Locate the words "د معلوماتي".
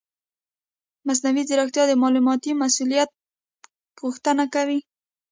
1.87-2.51